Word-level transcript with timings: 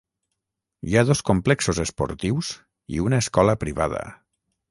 Hi 0.91 0.95
ha 0.95 1.03
dos 1.09 1.21
complexos 1.27 1.81
esportius 1.83 2.51
i 2.97 3.05
una 3.09 3.23
escola 3.27 3.57
privada. 3.67 4.03